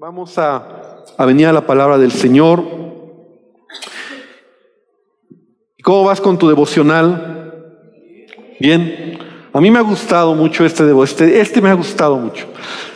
[0.00, 2.64] Vamos a, venir a la palabra del Señor.
[5.82, 7.52] ¿Cómo vas con tu devocional?
[8.58, 9.18] Bien.
[9.52, 11.28] A mí me ha gustado mucho este devocional.
[11.28, 12.46] Este, este me ha gustado mucho.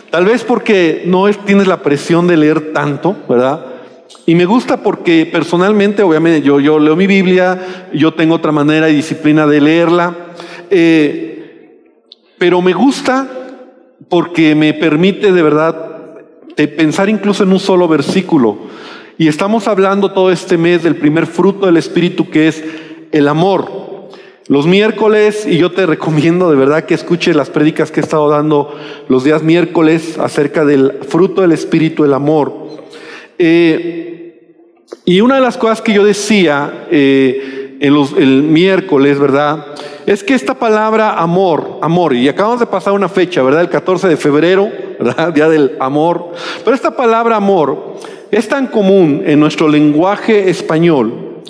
[0.09, 3.67] Tal vez porque no es, tienes la presión de leer tanto, ¿verdad?
[4.25, 8.89] Y me gusta porque personalmente, obviamente, yo, yo leo mi Biblia, yo tengo otra manera
[8.89, 10.17] y disciplina de leerla,
[10.71, 11.83] eh,
[12.39, 13.29] pero me gusta
[14.09, 15.94] porque me permite de verdad
[16.57, 18.57] de pensar incluso en un solo versículo.
[19.19, 22.65] Y estamos hablando todo este mes del primer fruto del Espíritu que es
[23.13, 23.85] el amor.
[24.49, 28.29] Los miércoles, y yo te recomiendo de verdad que escuches las prédicas que he estado
[28.29, 28.77] dando
[29.09, 32.53] los días miércoles acerca del fruto del Espíritu, el amor.
[33.39, 34.25] Eh,
[35.05, 39.67] y una de las cosas que yo decía eh, en los, el miércoles, ¿verdad?
[40.07, 43.63] Es que esta palabra amor, amor, y acabamos de pasar una fecha, ¿verdad?
[43.63, 44.69] El 14 de febrero,
[44.99, 45.33] ¿verdad?
[45.33, 46.33] Día del amor.
[46.63, 47.95] Pero esta palabra amor
[48.31, 51.43] es tan común en nuestro lenguaje español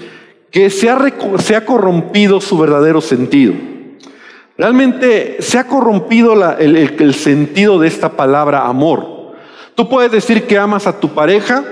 [0.53, 0.99] que se ha,
[1.39, 3.55] se ha corrompido su verdadero sentido.
[4.57, 9.35] Realmente se ha corrompido el, el, el sentido de esta palabra amor.
[9.75, 11.65] Tú puedes decir que amas a tu pareja,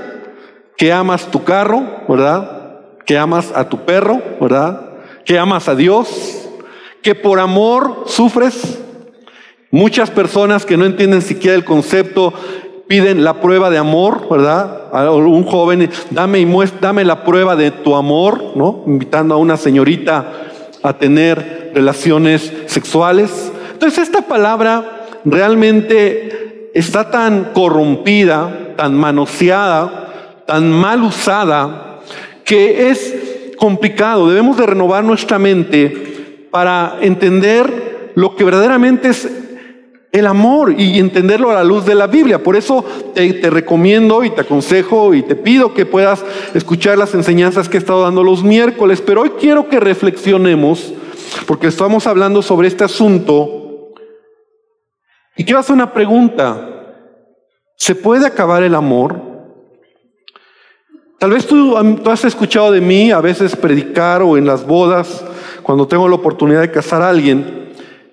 [0.77, 2.81] que amas tu carro, ¿verdad?
[3.07, 4.91] Que amas a tu perro, ¿verdad?
[5.25, 6.42] Que amas a Dios,
[7.03, 8.79] que por amor sufres.
[9.71, 12.33] Muchas personas que no entienden siquiera el concepto
[12.87, 14.89] piden la prueba de amor, ¿verdad?
[14.93, 18.85] A un joven, dame la prueba de tu amor, ¿no?
[18.87, 20.31] Invitando a una señorita
[20.83, 23.51] a tener relaciones sexuales.
[23.73, 32.01] Entonces esta palabra realmente está tan corrompida, tan manoseada, tan mal usada,
[32.45, 34.29] que es complicado.
[34.29, 36.12] Debemos de renovar nuestra mente
[36.53, 39.27] para entender lo que verdaderamente es
[40.13, 42.43] el amor y entenderlo a la luz de la Biblia.
[42.43, 47.71] Por eso te, recomiendo y te aconsejo y te pido que puedas escuchar las enseñanzas
[47.71, 49.01] que he estado dando los miércoles.
[49.01, 50.93] Pero hoy quiero que reflexionemos,
[51.47, 53.95] porque estamos hablando sobre este asunto.
[55.35, 56.69] Y quiero hacer una pregunta.
[57.79, 59.19] ¿Se puede acabar el amor?
[61.19, 61.75] Tal vez tú,
[62.05, 65.25] tú has escuchado de mí a veces predicar o en las bodas,
[65.63, 67.63] cuando tengo la oportunidad de casar a alguien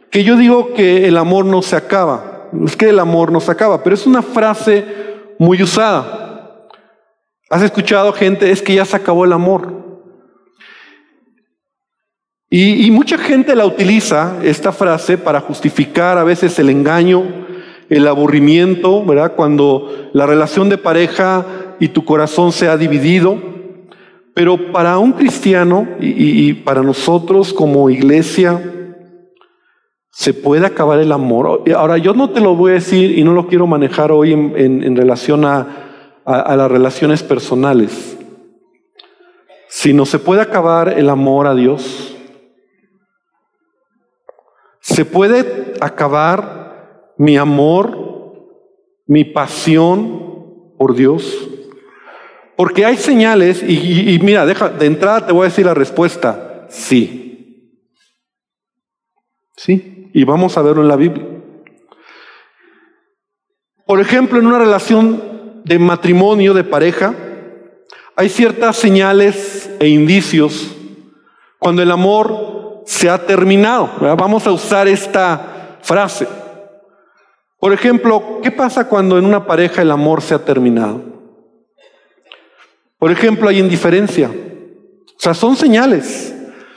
[0.10, 2.48] que yo digo que el amor no se acaba.
[2.66, 4.84] Es que el amor no se acaba, pero es una frase
[5.38, 6.68] muy usada.
[7.50, 8.52] ¿Has escuchado gente?
[8.52, 9.80] Es que ya se acabó el amor.
[12.52, 17.24] Y, mucha gente la utiliza, esta frase, para justificar a veces el engaño,
[17.90, 19.34] el aburrimiento, ¿verdad?
[19.36, 21.46] Cuando la relación de pareja
[21.80, 23.38] y tu corazón se ha dividido.
[24.40, 28.64] Pero para un cristiano y, para nosotros como iglesia,
[30.12, 31.64] ¿Se puede acabar el amor?
[31.76, 34.96] Ahora, yo no te lo voy a decir y no lo quiero manejar hoy en,
[34.96, 38.18] relación a, a, a, las relaciones personales,
[39.68, 42.16] sino se puede acabar el amor a Dios.
[44.80, 48.56] Se puede acabar mi amor,
[49.06, 51.59] mi pasión por Dios.
[52.60, 57.74] Porque hay señales, y, mira, deja, de entrada te voy a decir la respuesta, sí.
[59.56, 60.10] Sí.
[60.14, 61.26] Y vamos a verlo en la Biblia.
[63.86, 67.16] Por ejemplo, en una relación de matrimonio, de pareja,
[68.18, 70.76] hay ciertas señales e indicios
[71.60, 73.90] cuando el amor se ha terminado.
[74.02, 76.28] Vamos a usar esta frase.
[77.58, 81.09] Por ejemplo, ¿qué pasa cuando en una pareja el amor se ha terminado?
[83.00, 84.30] Por ejemplo, hay indiferencia.
[84.30, 86.36] O sea, son señales.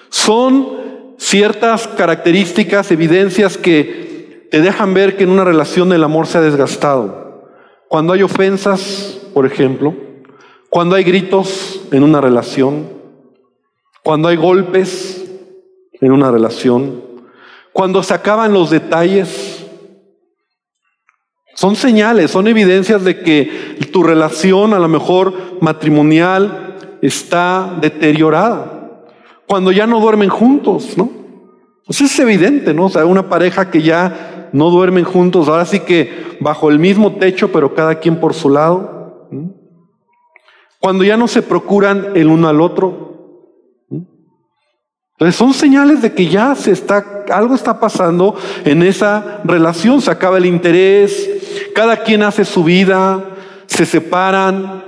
[0.09, 6.39] Son ciertas características, evidencias que te dejan ver que en una relación el amor se
[6.39, 7.51] ha desgastado.
[7.89, 9.95] Cuando hay ofensas, por ejemplo,
[10.69, 12.89] cuando hay gritos en una relación,
[14.03, 15.31] cuando hay golpes
[16.01, 17.03] en una relación,
[17.73, 19.42] cuando se acaban los detalles,
[21.55, 28.83] son señales, son evidencias de que tu relación a lo mejor matrimonial está deteriorada
[29.53, 31.11] cuando ya no duermen juntos, ¿no?
[31.85, 32.87] Pues es evidente, ¿no?
[32.87, 37.17] O sea, una pareja que ya no duermen juntos, ahora sí que bajo el mismo
[37.17, 39.29] techo, pero cada quien por su lado.
[40.81, 43.11] Cuando ya no se procuran el uno al otro.
[43.91, 48.35] Entonces son señales de que ya se está, algo está pasando
[48.65, 51.42] en esa relación, se acaba el interés,
[51.73, 53.25] cada quien hace su vida,
[53.67, 54.83] se separan,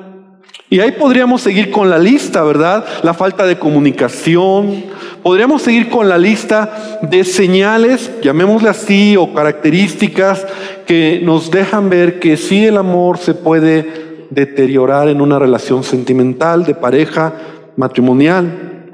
[0.74, 2.84] y ahí podríamos seguir con la lista, ¿verdad?
[3.04, 4.86] La falta de comunicación.
[5.22, 10.44] Podríamos seguir con la lista de señales, llamémosle así, o características
[10.84, 16.64] que nos dejan ver que sí el amor se puede deteriorar en una relación sentimental,
[16.64, 17.34] de pareja,
[17.76, 18.88] matrimonial.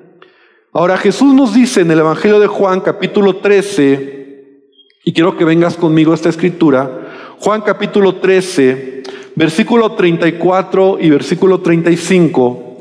[0.75, 4.21] Ahora Jesús nos dice en el Evangelio de Juan capítulo 13,
[5.03, 7.10] y quiero que vengas conmigo a esta escritura,
[7.43, 9.03] Juan capítulo 13,
[9.35, 12.77] versículo 34 y versículo 35,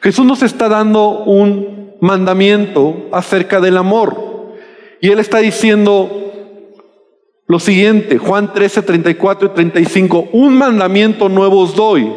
[0.00, 4.54] Jesús nos está dando un mandamiento acerca del amor.
[5.00, 6.32] Y él está diciendo
[7.48, 12.08] lo siguiente, Juan 13, 34 y 35, un mandamiento nuevo os doy,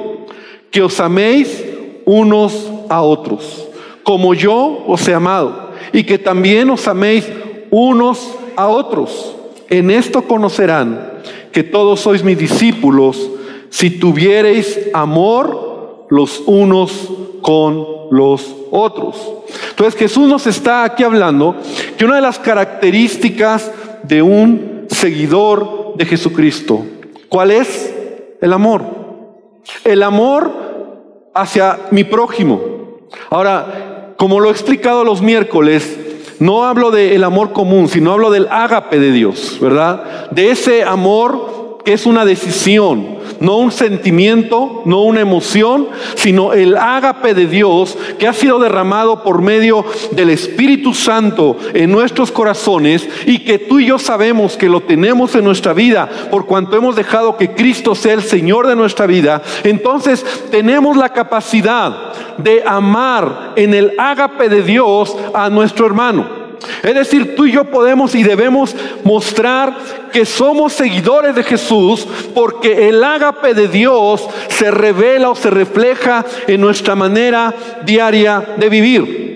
[0.70, 1.66] que os améis
[2.06, 3.68] unos a otros,
[4.04, 7.28] como yo os he amado, y que también os améis
[7.72, 9.34] unos a otros.
[9.68, 11.18] En esto conocerán
[11.52, 13.30] que todos sois mis discípulos,
[13.70, 17.10] si tuviereis amor los unos
[17.42, 19.34] con los otros.
[19.70, 21.56] Entonces Jesús nos está aquí hablando
[21.98, 23.72] que una de las características
[24.04, 26.86] de un seguidor de Jesucristo,
[27.30, 27.94] ¿cuál es?
[28.42, 28.84] El amor.
[29.84, 30.52] El amor
[31.34, 32.62] hacia mi prójimo.
[33.30, 35.98] Ahora, como lo he explicado los miércoles,
[36.40, 40.30] no hablo del amor común, sino hablo del ágape de Dios, ¿verdad?
[40.32, 46.78] De ese amor que es una decisión, no un sentimiento, no una emoción, sino el
[46.78, 53.08] ágape de Dios que ha sido derramado por medio del Espíritu Santo en nuestros corazones
[53.26, 56.96] y que tú y yo sabemos que lo tenemos en nuestra vida por cuanto hemos
[56.96, 63.54] dejado que Cristo sea el Señor de nuestra vida, entonces tenemos la capacidad de amar
[63.56, 66.47] en el ágape de Dios a nuestro hermano.
[66.84, 69.76] Es decir, tú y yo podemos y debemos mostrar
[70.12, 76.26] que somos seguidores de Jesús porque el ágape de Dios se revela o se refleja
[76.48, 77.54] en nuestra manera
[77.86, 79.27] diaria de vivir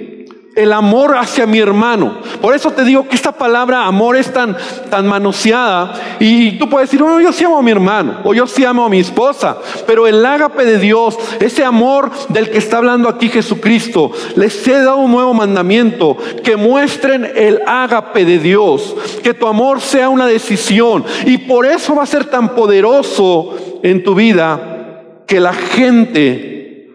[0.56, 2.18] el amor hacia mi hermano.
[2.42, 4.58] Por eso te digo que esta palabra amor es tan,
[4.90, 5.94] tan manoseada.
[6.20, 8.90] Y tú puedes decir, yo sí amo a mi hermano o yo sí amo a
[8.90, 9.58] mi esposa,
[9.88, 14.84] pero el ágape de Dios, ese amor del que está hablando aquí Jesucristo, les he
[14.84, 20.28] dado un nuevo mandamiento, que muestren el ágape de Dios, que tu amor sea una
[20.28, 21.06] decisión.
[21.26, 26.90] Y por eso va a ser tan poderoso en tu vida que la gente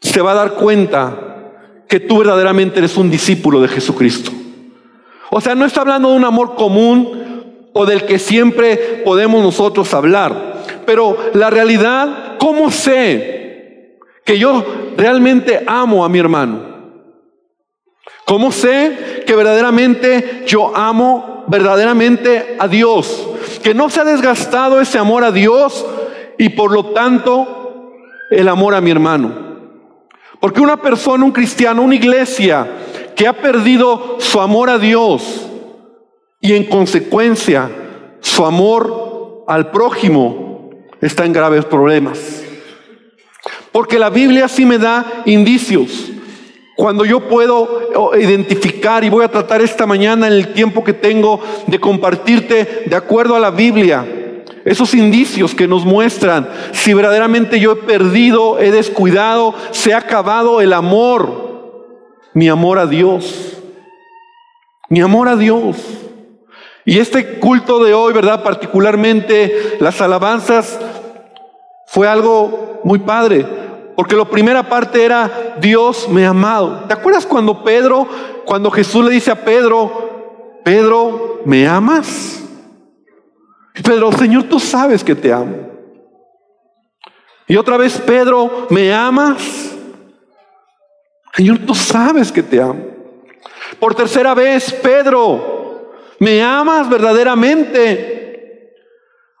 [0.00, 1.33] se va a dar cuenta
[1.94, 4.32] que tú verdaderamente eres un discípulo de Jesucristo.
[5.30, 9.94] O sea, no está hablando de un amor común o del que siempre podemos nosotros
[9.94, 10.64] hablar.
[10.86, 14.64] Pero la realidad, ¿cómo sé que yo
[14.96, 16.62] realmente amo a mi hermano?
[18.24, 23.24] ¿Cómo sé que verdaderamente yo amo verdaderamente a Dios?
[23.62, 25.86] Que no se ha desgastado ese amor a Dios
[26.38, 27.92] y por lo tanto
[28.32, 29.43] el amor a mi hermano.
[30.40, 32.66] Porque una persona, un cristiano, una iglesia
[33.16, 35.46] que ha perdido su amor a Dios
[36.40, 37.70] y en consecuencia
[38.20, 40.70] su amor al prójimo
[41.00, 42.42] está en graves problemas.
[43.72, 46.10] Porque la Biblia sí me da indicios.
[46.76, 51.40] Cuando yo puedo identificar, y voy a tratar esta mañana en el tiempo que tengo
[51.66, 54.23] de compartirte de acuerdo a la Biblia,
[54.64, 60.60] esos indicios que nos muestran si verdaderamente yo he perdido, he descuidado, se ha acabado
[60.60, 61.84] el amor,
[62.32, 63.58] mi amor a Dios,
[64.88, 65.76] mi amor a Dios.
[66.86, 68.42] Y este culto de hoy, ¿verdad?
[68.42, 70.78] Particularmente las alabanzas,
[71.86, 73.46] fue algo muy padre,
[73.96, 76.84] porque la primera parte era Dios me ha amado.
[76.88, 78.08] ¿Te acuerdas cuando Pedro,
[78.44, 82.43] cuando Jesús le dice a Pedro, Pedro, ¿me amas?
[83.82, 85.68] Pedro, Señor, tú sabes que te amo.
[87.46, 89.72] Y otra vez, Pedro, ¿me amas?
[91.34, 92.86] Señor, tú sabes que te amo.
[93.80, 98.72] Por tercera vez, Pedro, ¿me amas verdaderamente?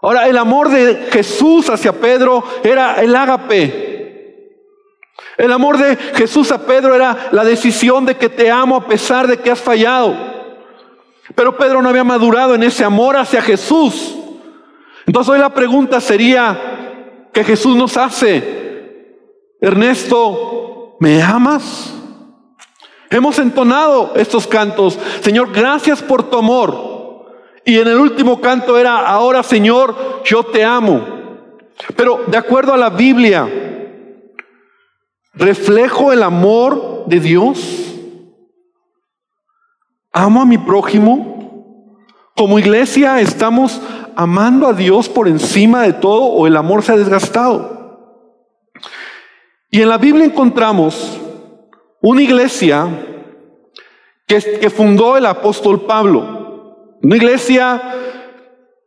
[0.02, 3.84] Ahora, el amor de Jesús hacia Pedro era el ágape.
[5.38, 9.26] El amor de Jesús a Pedro era la decisión de que te amo a pesar
[9.26, 10.14] de que has fallado.
[11.34, 14.16] Pero Pedro no había madurado en ese amor hacia Jesús.
[15.06, 18.98] Entonces hoy la pregunta sería que Jesús nos hace,
[19.60, 21.92] Ernesto, ¿me amas?
[23.10, 26.94] Hemos entonado estos cantos, Señor, gracias por tu amor.
[27.64, 31.02] Y en el último canto era, ahora Señor, yo te amo.
[31.96, 33.48] Pero de acuerdo a la Biblia,
[35.34, 37.94] ¿reflejo el amor de Dios?
[40.12, 41.33] ¿Amo a mi prójimo?
[42.36, 43.80] Como iglesia estamos
[44.16, 47.74] amando a Dios por encima de todo o el amor se ha desgastado.
[49.70, 51.20] Y en la Biblia encontramos
[52.00, 52.88] una iglesia
[54.26, 57.94] que, fundó el apóstol Pablo, una iglesia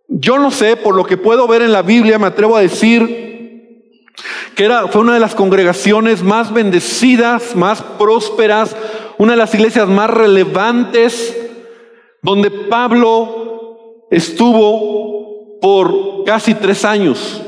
[0.10, 4.14] yo no sé, por lo que puedo ver en la Biblia, me atrevo a decir
[4.56, 8.76] que era, fue una de las congregaciones más bendecidas, más prósperas,
[9.18, 11.38] una de las iglesias más relevantes,
[12.22, 13.37] donde Pablo
[14.10, 17.42] estuvo por casi tres años.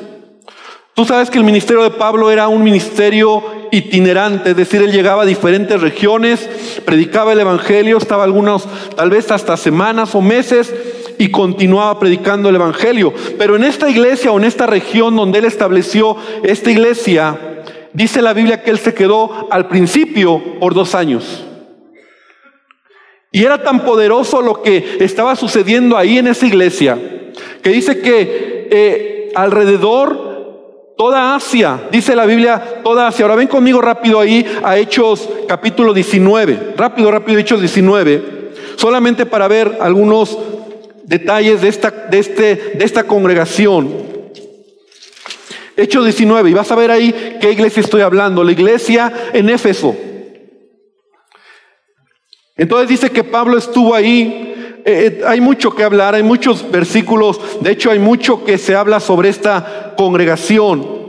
[0.93, 5.23] Tú sabes que el ministerio de Pablo era un ministerio itinerante, es decir, él llegaba
[5.23, 6.49] a diferentes regiones,
[6.83, 10.73] predicaba el Evangelio, estaba algunos, tal vez hasta semanas o meses,
[11.17, 13.13] y continuaba predicando el Evangelio.
[13.37, 17.39] Pero en esta iglesia o en esta región donde él estableció esta iglesia,
[17.93, 21.45] dice la Biblia que él se quedó al principio por dos años.
[23.31, 26.97] Y era tan poderoso lo que estaba sucediendo ahí en esa iglesia,
[27.61, 30.29] que dice que eh, alrededor
[30.99, 33.23] Toda Asia, dice la Biblia, toda Asia.
[33.23, 36.73] Ahora ven conmigo rápido ahí a Hechos capítulo 19.
[36.75, 38.51] Rápido, rápido, Hechos 19.
[38.75, 40.37] Solamente para ver algunos
[41.05, 43.89] detalles de esta, de este, de esta congregación.
[45.77, 46.49] Hechos 19.
[46.49, 48.43] Y vas a ver ahí qué iglesia estoy hablando.
[48.43, 49.95] La iglesia en Éfeso.
[52.59, 54.45] Entonces dice que Pablo estuvo ahí
[54.85, 58.75] eh, eh, hay mucho que hablar, hay muchos versículos, de hecho hay mucho que se
[58.75, 60.99] habla sobre esta congregación.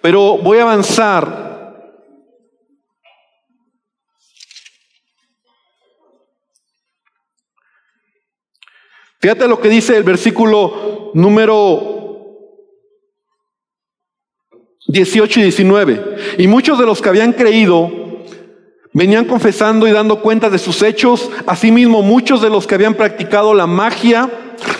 [0.00, 1.52] Pero voy a avanzar.
[9.20, 11.92] Fíjate lo que dice el versículo número
[14.88, 16.16] 18 y 19.
[16.38, 18.01] Y muchos de los que habían creído
[18.94, 21.30] Venían confesando y dando cuenta de sus hechos.
[21.46, 24.28] Asimismo, muchos de los que habían practicado la magia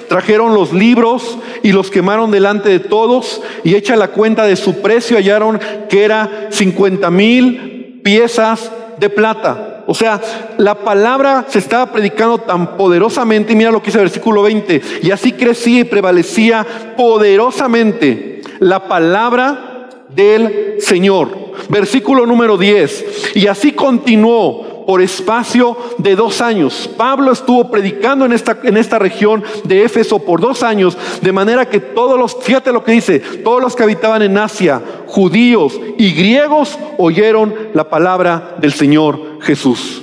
[0.08, 4.82] trajeron los libros y los quemaron delante de todos y hecha la cuenta de su
[4.82, 9.84] precio hallaron que era 50 mil piezas de plata.
[9.86, 10.20] O sea,
[10.58, 14.82] la palabra se estaba predicando tan poderosamente, y mira lo que dice el versículo 20,
[15.02, 16.66] y así crecía y prevalecía
[16.96, 19.71] poderosamente la palabra
[20.14, 21.28] del Señor.
[21.68, 23.36] Versículo número 10.
[23.36, 26.90] Y así continuó por espacio de dos años.
[26.96, 31.68] Pablo estuvo predicando en esta, en esta región de Éfeso por dos años, de manera
[31.68, 36.12] que todos los, fíjate lo que dice, todos los que habitaban en Asia, judíos y
[36.12, 40.02] griegos, oyeron la palabra del Señor Jesús.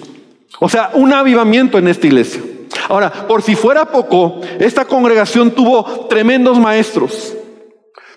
[0.60, 2.42] O sea, un avivamiento en esta iglesia.
[2.88, 7.34] Ahora, por si fuera poco, esta congregación tuvo tremendos maestros.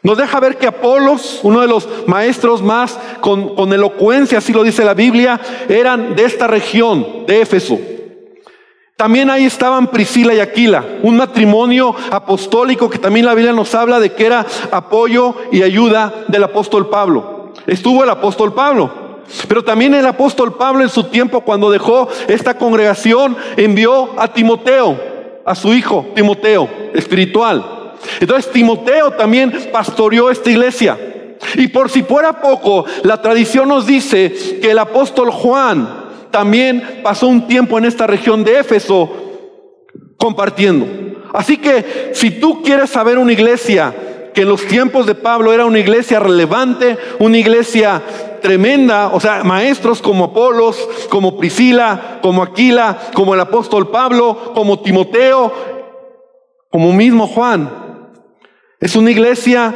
[0.03, 4.65] Nos deja ver que Apolos, uno de los maestros más con, con, elocuencia, así lo
[4.65, 7.79] dice la Biblia, eran de esta región, de Éfeso.
[8.97, 14.01] También ahí estaban Priscila y Aquila, un matrimonio apostólico que también la Biblia nos habla
[14.01, 17.53] de que era apoyo y ayuda del apóstol Pablo.
[17.67, 18.93] Estuvo el apóstol Pablo,
[19.49, 24.99] pero también el apóstol Pablo en su tiempo, cuando dejó esta congregación, envió a Timoteo,
[25.45, 27.82] a su hijo Timoteo, espiritual.
[28.21, 30.99] Entonces Timoteo también pastoreó esta iglesia.
[31.55, 37.27] Y por si fuera poco, la tradición nos dice que el apóstol Juan también pasó
[37.27, 39.11] un tiempo en esta región de Éfeso
[40.17, 40.87] compartiendo.
[41.33, 43.95] Así que si tú quieres saber una iglesia
[44.35, 48.03] que en los tiempos de Pablo era una iglesia relevante, una iglesia
[48.41, 50.77] tremenda, o sea, maestros como Apolos,
[51.09, 55.53] como Priscila, como Aquila, como el apóstol Pablo, como Timoteo,
[56.71, 57.82] como mismo Juan,
[58.83, 59.73] es una iglesia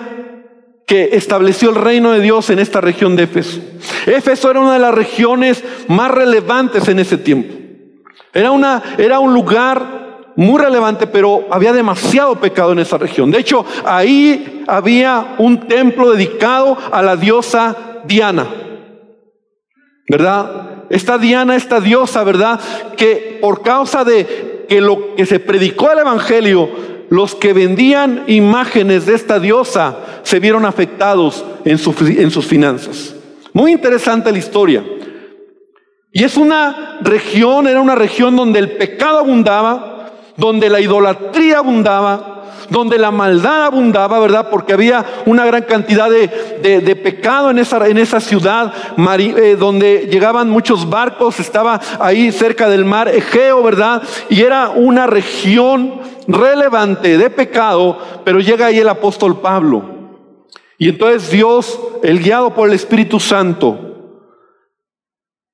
[0.85, 3.61] que estableció el reino de Dios en esta región de Éfeso.
[4.05, 7.55] Éfeso era una de las regiones más relevantes en ese tiempo.
[8.35, 13.31] Era, una, era un lugar muy relevante, pero había demasiado pecado en esa región.
[13.31, 18.49] De hecho, ahí había un templo dedicado a la diosa Diana.
[20.09, 20.87] ¿Verdad?
[20.91, 22.59] Esta Diana, esta diosa, ¿verdad?
[22.97, 29.07] Que por causa de que lo que se predicó el Evangelio los que vendían imágenes
[29.07, 31.79] de esta diosa se vieron afectados en,
[32.19, 33.15] en, sus finanzas.
[33.53, 34.85] Muy interesante la historia.
[36.13, 42.37] Y es una región, era una región donde el pecado abundaba, donde la idolatría abundaba,
[42.71, 44.49] donde la maldad abundaba, ¿verdad?
[44.51, 48.73] Porque había una gran cantidad de, pecado en esa, en esa ciudad,
[49.19, 54.03] eh, donde llegaban muchos barcos, estaba ahí cerca del mar Egeo, ¿verdad?
[54.29, 59.85] Y era una región relevante de pecado, pero llega ahí el apóstol Pablo.
[60.79, 63.79] Y entonces Dios, el guiado por el Espíritu Santo,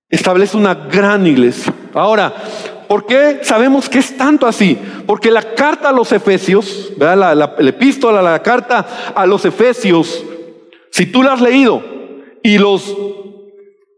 [0.09, 1.73] establece una gran iglesia.
[1.95, 2.35] Ahora,
[2.93, 4.79] ¿Por qué sabemos que es tanto así?
[5.07, 10.23] Porque la carta a los Efesios, la, la, la, epístola, la carta a los Efesios,
[10.91, 11.83] si tú la has leído
[12.43, 12.95] y los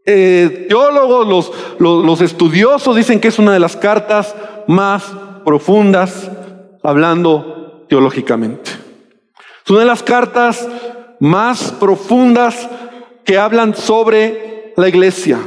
[0.07, 4.37] eh, teólogos, los, los, los estudiosos dicen que es una de las cartas
[4.69, 5.13] más
[5.45, 6.31] profundas
[6.85, 8.71] hablando teológicamente.
[9.65, 10.69] Es una de las cartas
[11.19, 12.69] más profundas
[13.25, 15.41] que hablan sobre la iglesia.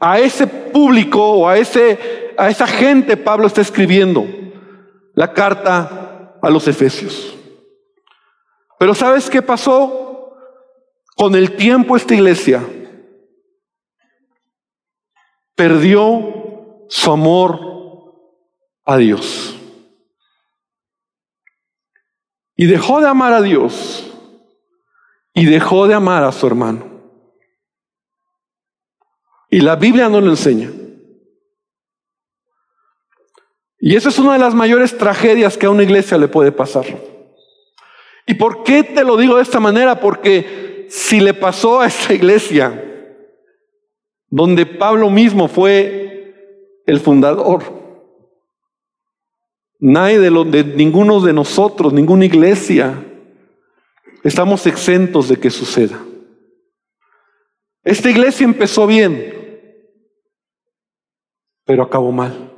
[0.00, 4.26] A ese público o a, ese, a esa gente Pablo está escribiendo
[5.14, 7.36] la carta a los efesios.
[8.78, 10.34] Pero ¿sabes qué pasó?
[11.16, 12.66] Con el tiempo esta iglesia
[15.54, 17.70] perdió su amor
[18.84, 19.56] a Dios.
[22.56, 24.06] Y dejó de amar a Dios
[25.32, 26.84] y dejó de amar a su hermano.
[29.48, 30.70] Y la Biblia no lo enseña.
[33.78, 36.84] Y esa es una de las mayores tragedias que a una iglesia le puede pasar.
[38.26, 39.98] ¿Y por qué te lo digo de esta manera?
[39.98, 42.84] Porque si le pasó a esta iglesia,
[44.28, 47.79] donde Pablo mismo fue el fundador,
[49.80, 53.04] nadie de, de ninguno de nosotros, ninguna iglesia,
[54.22, 55.98] estamos exentos de que suceda.
[57.82, 59.34] Esta iglesia empezó bien,
[61.64, 62.52] pero acabó mal.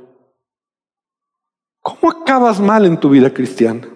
[1.81, 3.87] ¿Cómo acabas mal en tu vida cristiana?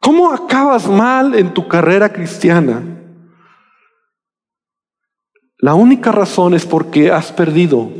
[0.00, 2.82] ¿Cómo acabas mal en tu carrera cristiana?
[5.58, 7.90] La única razón es porque has perdido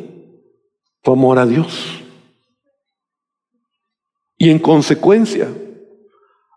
[1.03, 2.04] tu amor a Dios.
[4.45, 5.49] Y en consecuencia,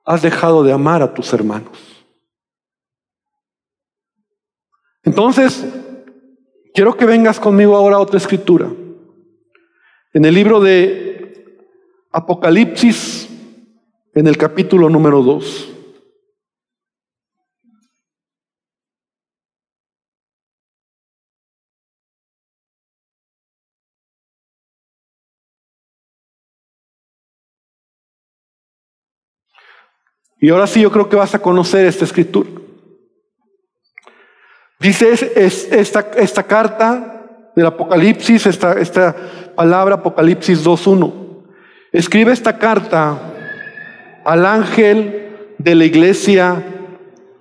[0.03, 2.05] has dejado de amar a tus hermanos.
[5.03, 5.65] Entonces,
[6.73, 8.69] quiero que vengas conmigo ahora a otra escritura.
[10.11, 11.63] En el libro de
[12.11, 13.29] Apocalipsis,
[14.13, 15.76] en el capítulo número 2.
[30.39, 32.49] Y ahora sí yo creo que vas a conocer esta escritura.
[34.79, 39.15] Dice esta, carta del Apocalipsis, esta, esta
[39.55, 41.11] palabra Apocalipsis 2.1.
[41.91, 43.19] Escribe esta carta
[44.23, 46.63] al ángel de la iglesia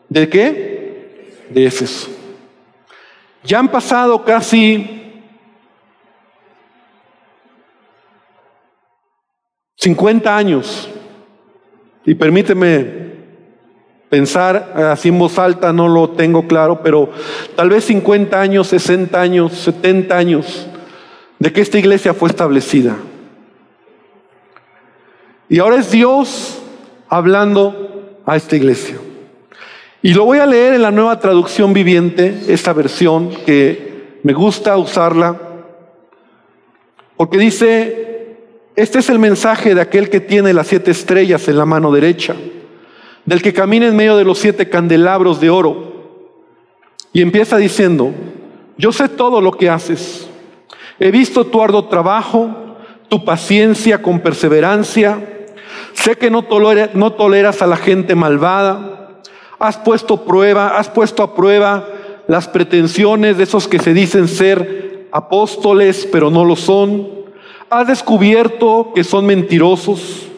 [0.09, 1.47] de qué?
[1.51, 2.09] De Éfeso.
[3.45, 5.23] Ya han pasado casi
[9.77, 10.89] 50 años.
[12.07, 13.07] Y permíteme
[14.09, 17.11] pensar así en voz alta, no lo tengo claro, pero
[17.57, 20.67] tal vez 50 años, 60 años, 70 años
[21.41, 22.97] de que esta iglesia fue establecida.
[25.49, 26.63] Y ahora es Dios
[27.09, 28.97] hablando a esta iglesia.
[30.01, 34.77] Y lo voy a leer en la nueva traducción viviente, esta versión que me gusta
[34.77, 35.37] usarla,
[37.17, 38.06] porque dice,
[38.77, 42.37] este es el mensaje de aquel que tiene las siete estrellas en la mano derecha,
[43.25, 45.95] del que camina en medio de los siete candelabros de oro.
[47.13, 48.13] Y empieza diciendo,
[48.77, 50.29] yo sé todo lo que haces,
[51.01, 52.77] he visto tu arduo trabajo,
[53.09, 55.19] tu paciencia con perseverancia,
[55.97, 59.23] Sé que no, toleras a la gente malvada.
[59.59, 61.89] Has puesto prueba, has puesto a prueba
[62.29, 67.09] las pretensiones de esos que se dicen ser apóstoles, pero no lo son.
[67.77, 70.29] Has descubierto que son mentirosos.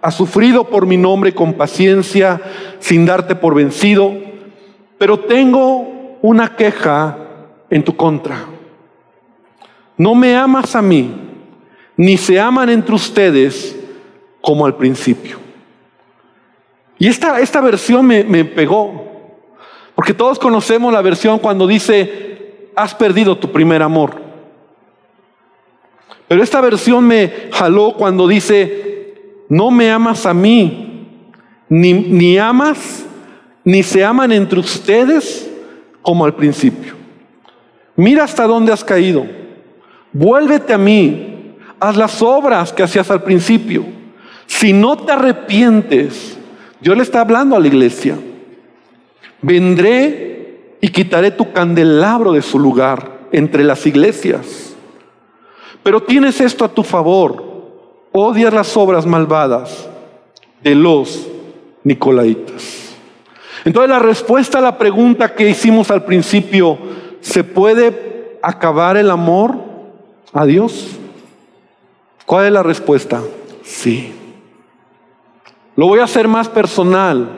[0.00, 2.40] Has sufrido por mi nombre con paciencia,
[2.78, 4.14] sin darte por vencido.
[4.96, 7.18] Pero tengo una queja
[7.68, 8.46] en tu contra.
[9.98, 11.12] No me amas a mí,
[11.98, 13.78] ni se aman entre ustedes
[14.40, 15.36] como al principio.
[16.98, 19.36] Y esta, esta versión me, me pegó,
[19.94, 24.25] porque todos conocemos la versión cuando dice, has perdido tu primer amor.
[26.28, 29.14] Pero esta versión me jaló cuando dice,
[29.48, 31.06] no me amas a mí,
[31.68, 33.04] ni, ni amas,
[33.64, 35.50] ni se aman entre ustedes
[36.02, 36.94] como al principio.
[37.96, 39.26] Mira hasta dónde has caído.
[40.12, 41.54] Vuélvete a mí.
[41.80, 43.84] Haz las obras que hacías al principio.
[44.46, 46.38] Si no te arrepientes,
[46.80, 48.16] yo le está hablando a la iglesia,
[49.42, 54.75] vendré y quitaré tu candelabro de su lugar entre las iglesias.
[55.86, 57.44] Pero tienes esto a tu favor,
[58.10, 59.88] odias las obras malvadas
[60.60, 61.28] de los
[61.84, 62.96] Nicolaitas.
[63.64, 66.76] Entonces la respuesta a la pregunta que hicimos al principio,
[67.20, 69.58] ¿se puede acabar el amor
[70.32, 70.88] a Dios?
[72.24, 73.22] ¿Cuál es la respuesta?
[73.62, 74.12] Sí.
[75.76, 77.28] Lo voy a hacer más personal.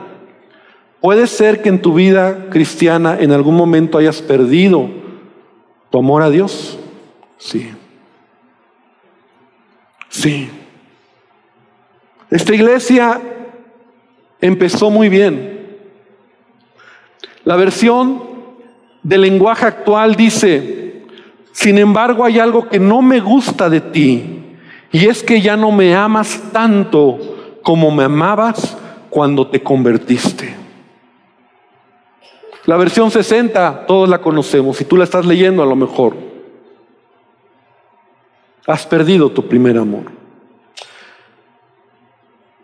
[1.02, 4.88] Puede ser que en tu vida cristiana en algún momento hayas perdido
[5.90, 6.78] tu amor a Dios.
[7.36, 7.72] Sí.
[10.08, 10.50] Sí.
[12.30, 13.20] Esta iglesia
[14.40, 15.78] empezó muy bien.
[17.44, 18.22] La versión
[19.02, 21.02] del lenguaje actual dice,
[21.52, 24.44] sin embargo hay algo que no me gusta de ti,
[24.92, 27.18] y es que ya no me amas tanto
[27.62, 28.76] como me amabas
[29.08, 30.54] cuando te convertiste.
[32.66, 36.27] La versión 60, todos la conocemos, si tú la estás leyendo a lo mejor,
[38.68, 40.04] has perdido tu primer amor.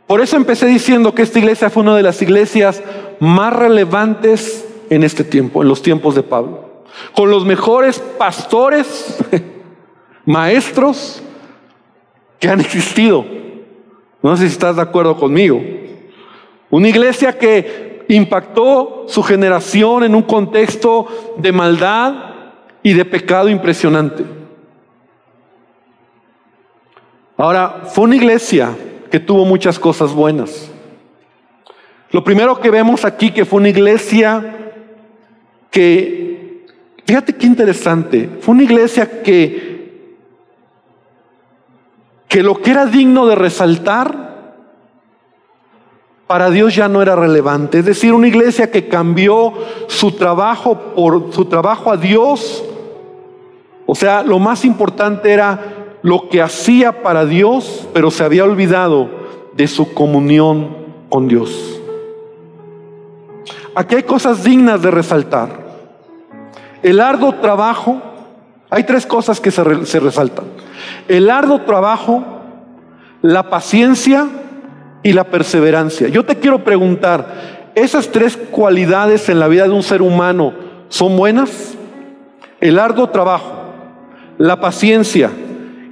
[0.07, 2.83] Por eso empecé diciendo que esta iglesia fue una de las iglesias
[3.21, 6.85] más relevantes en este tiempo, en los tiempos de Pablo.
[7.17, 9.17] Con los mejores pastores,
[10.27, 11.23] maestros
[12.39, 13.25] que han existido.
[14.23, 15.61] No sé si estás de acuerdo conmigo.
[16.69, 22.15] Una iglesia que impactó su generación en un contexto de maldad
[22.83, 24.44] y de pecado impresionante.
[27.37, 28.77] Ahora, fue una iglesia
[29.11, 30.71] que tuvo muchas cosas buenas.
[32.11, 34.73] Lo primero que vemos aquí que fue una iglesia
[35.71, 36.67] que,
[37.05, 40.17] fíjate qué interesante, fue una iglesia que,
[42.29, 44.25] que lo que era digno de resaltar,
[46.27, 47.81] para Dios ya no era relevante.
[47.81, 49.53] Es decir, una iglesia que cambió
[49.89, 52.65] su trabajo por su trabajo a Dios.
[53.87, 59.09] O sea, lo más importante era lo que hacía para Dios, pero se había olvidado
[59.55, 60.77] de su comunión
[61.09, 61.81] con Dios.
[63.75, 65.49] Aquí hay cosas dignas de resaltar.
[66.83, 68.03] El arduo trabajo,
[68.69, 70.45] hay tres cosas que se, resaltan.
[71.09, 72.23] El arduo trabajo,
[73.23, 74.29] la paciencia
[75.03, 76.09] y la perseverancia.
[76.09, 80.53] Yo te quiero preguntar, ¿esas tres cualidades en la vida de un ser humano
[80.91, 81.79] son buenas?
[82.61, 83.55] El arduo trabajo,
[84.37, 85.31] la paciencia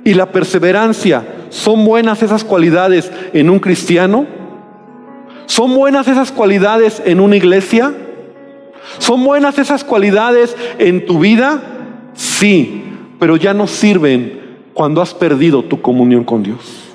[0.04, 4.26] y la perseverancia, ¿son buenas esas cualidades en un cristiano?
[5.46, 7.92] ¿Son buenas esas cualidades en una iglesia?
[8.98, 11.62] ¿Son buenas esas cualidades en tu vida?
[12.14, 12.84] Sí,
[13.18, 14.40] pero ya no sirven
[14.74, 16.88] cuando has perdido tu comunión con Dios.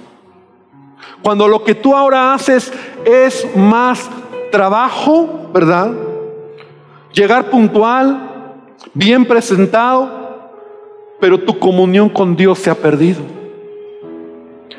[1.21, 2.71] Cuando lo que tú ahora haces
[3.05, 4.09] es más
[4.51, 5.91] trabajo, ¿verdad?
[7.13, 8.55] Llegar puntual,
[8.93, 10.16] bien presentado,
[11.19, 13.21] pero tu comunión con Dios se ha perdido.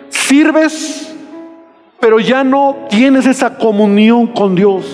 [0.09, 1.15] Sirves,
[2.01, 4.85] pero ya no tienes esa comunión con Dios.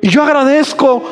[0.00, 1.02] Y yo agradezco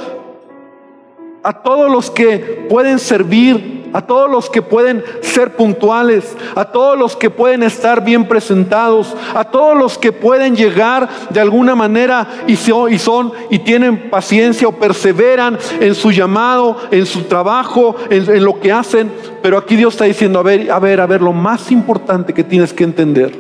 [1.43, 6.99] a todos los que pueden servir a todos los que pueden ser puntuales, a todos
[6.99, 12.27] los que pueden estar bien presentados, a todos los que pueden llegar de alguna manera
[12.47, 18.45] y son y, tienen paciencia o perseveran en su llamado, en su trabajo, en, en
[18.45, 19.11] lo que hacen.
[19.43, 22.45] Pero aquí Dios está diciendo, a ver, a ver, a ver, lo más importante que
[22.45, 23.33] tienes que entender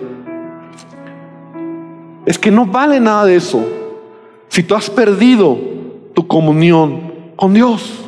[2.26, 3.64] es que no vale nada de eso
[4.48, 5.56] si tú has perdido
[6.12, 8.06] tu comunión con Dios.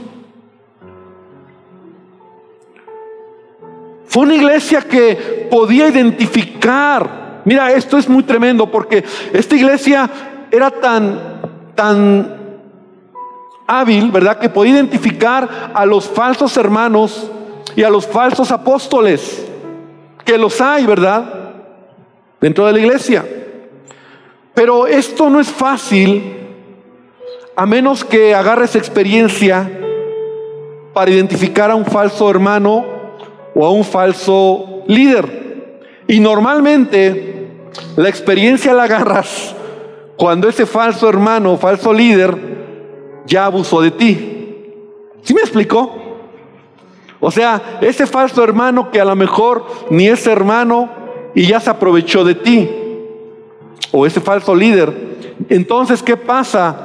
[4.19, 7.41] Una iglesia que podía identificar.
[7.45, 10.11] Mira, esto es muy tremendo porque esta iglesia
[10.51, 11.41] era tan,
[11.77, 12.37] tan
[13.65, 14.41] hábil, ¿verdad?
[14.41, 17.31] Que podía identificar a los falsos hermanos
[17.77, 19.47] y a los falsos apóstoles,
[20.25, 21.53] que los hay, ¿verdad?
[22.41, 23.25] Dentro de la iglesia.
[24.53, 26.39] Pero esto no es fácil
[27.55, 29.71] a menos que agarres experiencia
[30.93, 32.98] para identificar a un falso hermano
[33.61, 35.83] o a un falso líder.
[36.07, 37.49] Y normalmente
[37.97, 39.53] la experiencia la agarras
[40.17, 42.37] cuando ese falso hermano, falso líder,
[43.27, 44.65] ya abusó de ti.
[45.23, 45.93] ¿Sí me explicó?
[47.19, 50.89] O sea, ese falso hermano que a lo mejor ni es hermano
[51.35, 52.71] y ya se aprovechó de ti.
[53.91, 54.93] O ese falso líder.
[55.49, 56.77] Entonces, ¿qué pasa?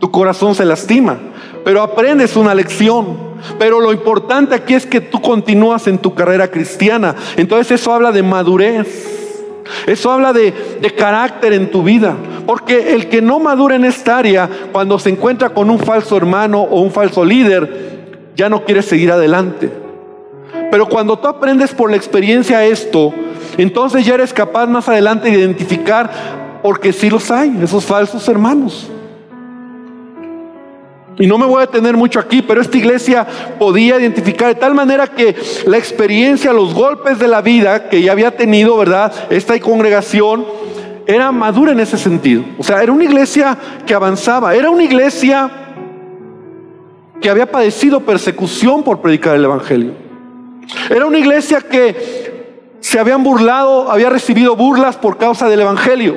[0.00, 1.18] Tu corazón se lastima.
[1.64, 3.25] Pero aprendes una lección.
[3.58, 7.14] Pero lo importante aquí es que tú continúas en tu carrera cristiana.
[7.36, 9.16] Entonces eso habla de madurez.
[9.86, 10.52] Eso habla de,
[10.96, 12.14] carácter en tu vida.
[12.46, 16.62] Porque el que no madura en esta área, cuando se encuentra con un falso hermano
[16.62, 17.96] o un falso líder,
[18.36, 19.70] ya no quiere seguir adelante.
[20.70, 23.12] Pero cuando tú aprendes por la experiencia esto,
[23.56, 26.10] entonces ya eres capaz más adelante de identificar,
[26.62, 28.90] porque sí los hay, esos falsos hermanos.
[31.18, 33.26] Y no me voy a detener mucho aquí, pero esta iglesia
[33.58, 35.34] podía identificar de tal manera que
[35.66, 39.12] la experiencia, los golpes de la vida que ya había tenido, ¿verdad?
[39.30, 40.44] Esta congregación
[41.06, 42.44] era madura en ese sentido.
[42.58, 45.50] O sea, era una iglesia que avanzaba, era una iglesia
[47.20, 49.92] que había padecido persecución por predicar el Evangelio.
[50.90, 56.16] Era una iglesia que se habían burlado, había recibido burlas por causa del Evangelio.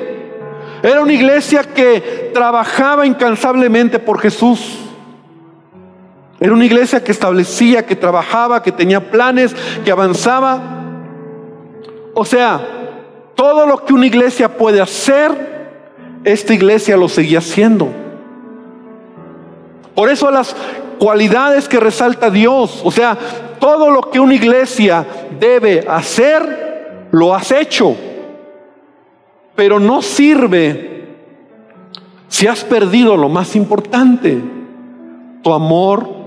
[0.82, 4.89] Era una iglesia que trabajaba incansablemente por Jesús.
[6.40, 10.58] Era una iglesia que establecía, que trabajaba, que tenía planes, que avanzaba.
[12.14, 12.60] O sea,
[13.34, 15.70] todo lo que una iglesia puede hacer,
[16.24, 17.88] esta iglesia lo seguía haciendo.
[19.94, 20.56] Por eso las
[20.98, 23.18] cualidades que resalta Dios, o sea,
[23.58, 25.06] todo lo que una iglesia
[25.38, 27.94] debe hacer, lo has hecho.
[29.54, 30.90] Pero no sirve
[32.28, 34.42] si has perdido lo más importante,
[35.42, 36.19] tu amor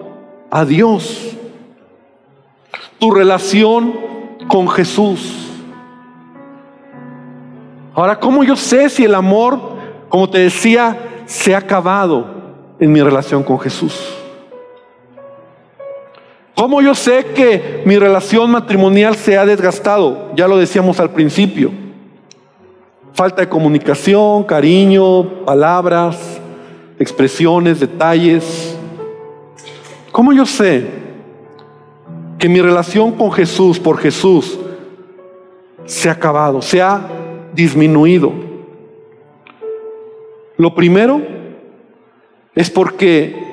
[0.55, 1.35] a Dios,
[2.99, 3.95] tu relación
[4.47, 5.49] con Jesús.
[7.95, 9.59] Ahora, ¿cómo yo sé si el amor,
[10.09, 12.27] como te decía, se ha acabado
[12.79, 14.15] en mi relación con Jesús?
[16.55, 20.35] ¿Cómo yo sé que mi relación matrimonial se ha desgastado?
[20.35, 21.71] Ya lo decíamos al principio.
[23.13, 26.39] Falta de comunicación, cariño, palabras,
[26.99, 28.72] expresiones, detalles.
[30.13, 30.87] ¿Cómo yo sé
[32.39, 34.57] que mi relación con Jesús, por Jesús,
[35.83, 37.05] se ha acabado, se ha
[37.53, 38.31] disminuido?
[40.55, 41.21] Lo primero
[42.55, 43.43] es porque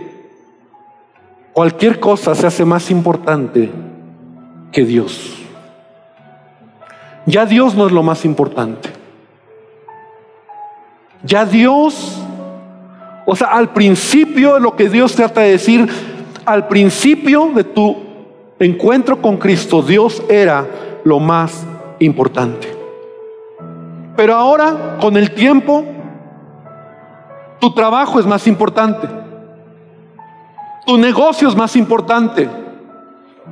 [1.53, 3.71] Cualquier cosa se hace más importante
[4.71, 5.37] que Dios.
[7.27, 8.89] Ya Dios no es lo más importante.
[11.23, 12.19] Ya Dios,
[13.27, 15.87] o sea, al principio lo que Dios trata de decir,
[16.53, 17.97] al principio de tu
[18.59, 20.67] encuentro con Cristo, Dios era
[21.05, 21.65] lo más
[22.01, 22.77] importante.
[24.17, 25.85] Pero ahora, con el tiempo,
[27.61, 29.09] tu trabajo es más importante.
[30.87, 32.49] Tu negocio es más importante.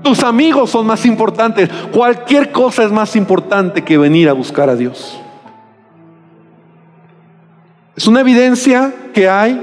[0.03, 1.71] Tus amigos son más importantes.
[1.93, 5.19] Cualquier cosa es más importante que venir a buscar a Dios.
[7.97, 9.61] Es una evidencia que hay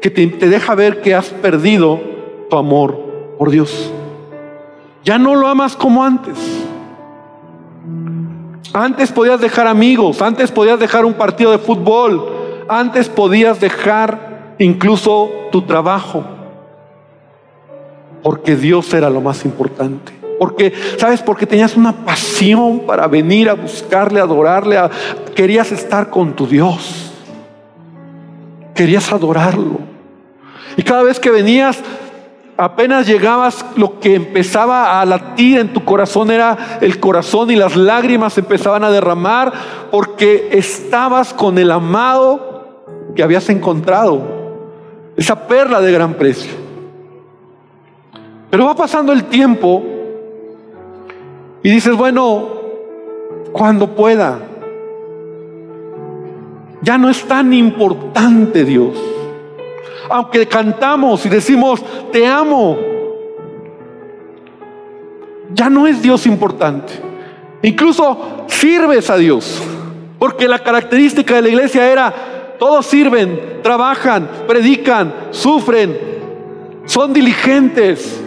[0.00, 2.13] que te, deja ver que has perdido
[2.48, 2.98] tu amor
[3.38, 3.90] por Dios.
[5.04, 6.38] Ya no lo amas como antes.
[8.72, 12.26] Antes podías dejar amigos, antes podías dejar un partido de fútbol,
[12.68, 16.24] antes podías dejar incluso tu trabajo
[18.24, 20.12] porque Dios era lo más importante.
[20.38, 21.20] Porque, ¿sabes?
[21.20, 24.78] Porque tenías una pasión para venir a buscarle, adorarle,
[25.36, 27.12] querías estar con tu Dios.
[28.74, 29.78] Querías adorarlo.
[30.78, 31.78] Y cada vez que venías,
[32.56, 37.76] apenas llegabas, lo que empezaba a latir en tu corazón era el corazón y las
[37.76, 39.52] lágrimas empezaban a derramar
[39.90, 44.22] porque estabas con el amado que habías encontrado,
[45.16, 46.52] esa perla de gran precio.
[48.50, 49.82] Pero va pasando el tiempo
[51.62, 52.48] y dices, bueno,
[53.52, 54.38] cuando pueda.
[56.82, 58.98] Ya no es tan importante Dios.
[60.10, 62.76] Aunque cantamos y decimos, te amo,
[65.52, 66.92] ya no es Dios importante.
[67.62, 69.62] Incluso sirves a Dios.
[70.18, 72.14] Porque la característica de la iglesia era,
[72.58, 75.98] todos sirven, trabajan, predican, sufren,
[76.86, 78.24] son diligentes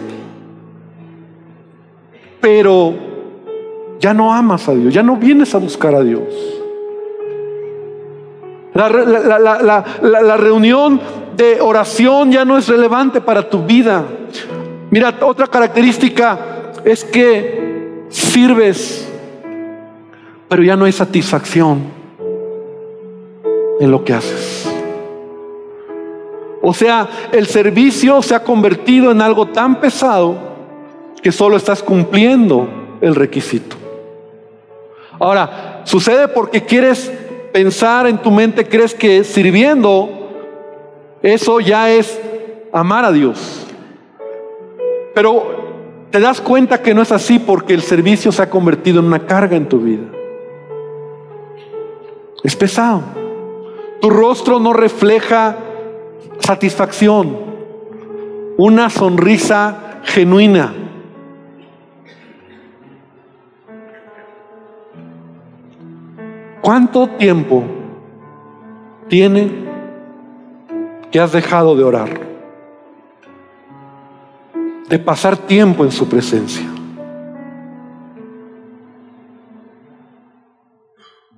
[2.40, 2.94] pero
[3.98, 6.22] ya no amas a Dios, ya no vienes a buscar a Dios.
[8.74, 11.00] La, reunión
[11.38, 14.04] de oración ya no es relevante para tu vida.
[14.90, 16.36] Mira, otra característica
[16.84, 19.08] es que sirves,
[20.48, 21.78] pero ya no hay satisfacción
[23.78, 24.68] en lo que haces.
[26.60, 30.36] O sea, el servicio se ha convertido en algo tan pesado
[31.22, 32.68] que solo estás cumpliendo
[33.00, 33.76] el requisito.
[35.20, 37.12] Ahora, sucede porque quieres
[37.52, 40.17] pensar en tu mente, crees que sirviendo,
[41.22, 42.20] eso ya es
[42.72, 43.66] amar a Dios.
[45.14, 49.06] Pero te das cuenta que no es así porque el servicio se ha convertido en
[49.06, 50.06] una carga en tu vida.
[52.44, 53.02] Es pesado.
[54.00, 55.56] Tu rostro no refleja
[56.38, 57.36] satisfacción,
[58.56, 60.72] una sonrisa genuina.
[66.60, 67.64] ¿Cuánto tiempo
[69.08, 69.67] tiene
[71.20, 72.08] has dejado de orar?
[74.88, 76.66] De pasar tiempo en su presencia.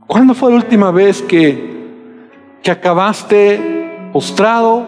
[0.07, 2.29] ¿Cuándo fue la última vez que,
[2.63, 4.87] que acabaste postrado,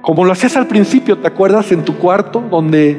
[0.00, 1.72] como lo hacías al principio, ¿te acuerdas?
[1.72, 2.96] En tu cuarto, donde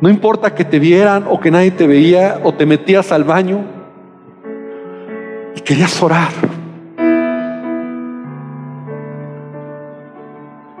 [0.00, 3.60] No importa que te vieran o que nadie te veía o te metías al baño
[5.54, 6.51] y querías orar.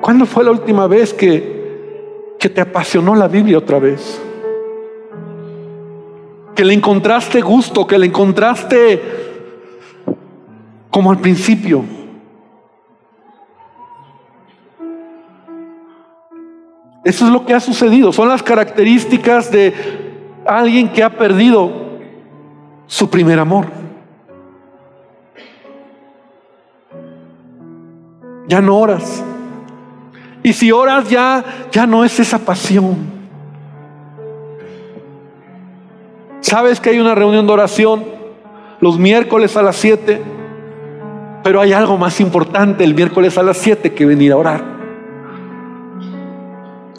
[0.02, 4.20] ¿Cuándo fue la última vez que, que te apasionó la Biblia otra vez?
[6.56, 9.00] Que le encontraste gusto, que le encontraste
[10.90, 11.84] como al principio.
[17.04, 18.12] Eso es lo que ha sucedido.
[18.12, 19.72] Son las características de
[20.44, 21.70] alguien que ha perdido
[22.88, 23.66] su primer amor.
[28.48, 29.22] Ya no oras.
[30.42, 32.96] Y si oras ya, ya no es esa pasión.
[36.40, 38.04] Sabes que hay una reunión de oración
[38.80, 40.20] los miércoles a las 7,
[41.44, 44.64] pero hay algo más importante el miércoles a las 7 que venir a orar.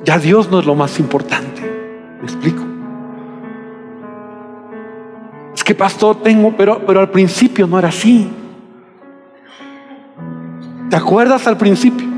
[0.06, 1.62] Ya Dios no es lo más importante.
[2.20, 2.64] ¿Me explico?
[5.54, 8.32] Es que pastor tengo, pero, pero al principio no era así.
[10.90, 12.13] ¿Te acuerdas al principio?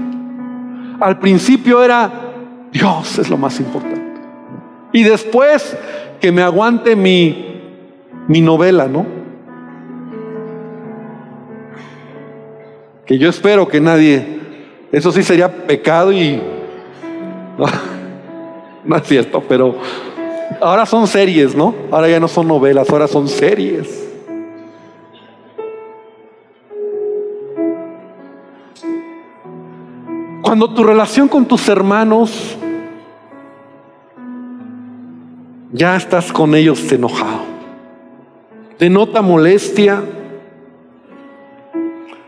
[0.99, 2.11] Al principio era
[2.71, 4.21] Dios es lo más importante.
[4.91, 5.77] Y después
[6.19, 7.61] que me aguante mi,
[8.27, 9.05] mi novela, ¿no?
[13.05, 14.39] Que yo espero que nadie,
[14.91, 16.35] eso sí sería pecado y
[17.57, 17.65] no,
[18.83, 19.75] no es cierto, pero
[20.61, 21.75] ahora son series, ¿no?
[21.91, 24.14] Ahora ya no son novelas, ahora son series.
[30.45, 32.55] Cuando tu relación con tus hermanos,
[35.71, 37.39] ya estás con ellos enojado,
[38.77, 40.03] denota molestia.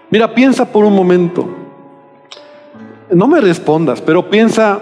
[0.10, 1.47] Mira, piensa por un momento.
[3.12, 4.82] No me respondas, pero piensa,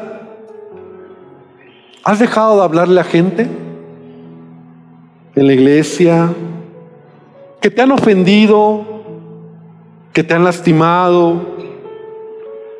[2.06, 3.50] ¿has dejado de hablarle a gente
[5.36, 6.34] en la iglesia
[7.60, 8.86] que te han ofendido,
[10.14, 11.55] que te han lastimado,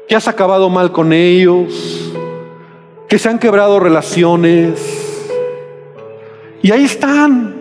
[0.08, 2.12] que has acabado mal con ellos,
[3.08, 5.26] que se han quebrado relaciones.
[6.62, 7.56] Y ahí están.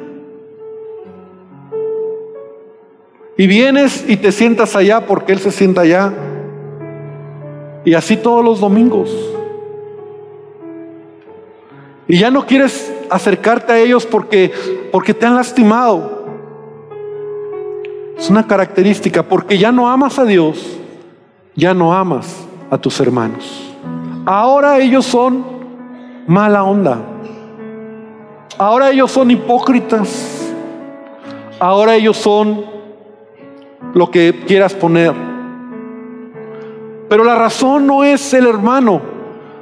[3.36, 6.12] Y vienes y te sientas allá porque Él se sienta allá.
[7.84, 9.10] Y así todos los domingos.
[12.06, 14.52] Y ya no quieres acercarte a ellos porque,
[14.92, 16.24] porque te han lastimado.
[18.18, 20.78] Es una característica, porque ya no amas a Dios
[21.54, 23.74] ya no amas a tus hermanos.
[24.26, 25.44] Ahora ellos son
[26.26, 26.98] mala onda.
[28.58, 30.52] Ahora ellos son hipócritas.
[31.60, 32.64] Ahora ellos son
[33.94, 35.14] lo que quieras poner.
[37.08, 39.00] Pero la razón no es el hermano,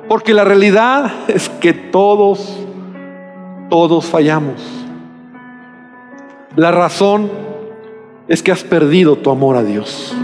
[0.08, 2.58] porque la realidad es que todos,
[3.68, 4.62] todos fallamos.
[6.56, 7.30] La razón
[8.28, 10.14] es que has perdido tu amor a Dios.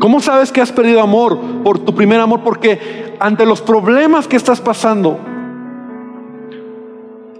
[0.00, 2.40] ¿Cómo sabes que has perdido amor por tu primer amor?
[2.42, 5.20] Porque ante los problemas que estás pasando,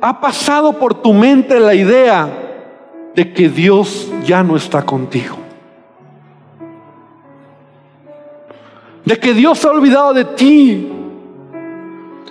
[0.02, 2.28] ha pasado por tu mente la idea
[3.14, 5.38] de que Dios ya no está contigo.
[9.06, 10.92] De que Dios se ha olvidado de ti.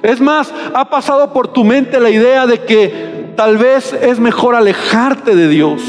[0.04, 4.54] Es más, ha pasado por tu mente la idea de que tal vez es mejor
[4.54, 5.82] alejarte de Dios.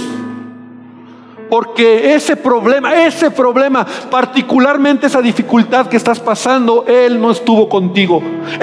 [1.51, 8.23] Porque ese problema, ese problema, particularmente esa dificultad que estás pasando, Él no estuvo contigo.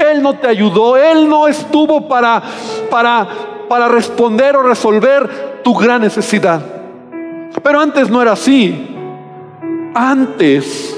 [0.10, 0.96] Él no te ayudó.
[0.96, 2.42] Él no estuvo para,
[2.90, 3.28] para,
[3.68, 6.62] para responder o resolver tu gran necesidad.
[7.62, 8.96] Pero antes no era así.
[9.94, 10.98] Antes